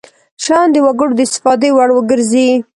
شیان 0.43 0.67
د 0.73 0.77
وګړو 0.85 1.13
د 1.17 1.21
استفادې 1.27 1.69
وړ 1.75 1.89
وګرځي. 1.93 2.49